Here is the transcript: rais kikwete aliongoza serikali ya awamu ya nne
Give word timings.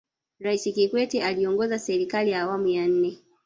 rais 0.39 0.63
kikwete 0.63 1.23
aliongoza 1.23 1.79
serikali 1.79 2.31
ya 2.31 2.41
awamu 2.41 2.67
ya 2.67 2.87
nne 2.87 3.19